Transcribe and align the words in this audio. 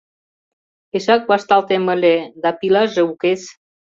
—Пешак 0.89 1.21
вашталтем 1.31 1.85
ыле, 1.95 2.15
да 2.41 2.49
пилаже 2.59 3.01
укес! 3.11 3.41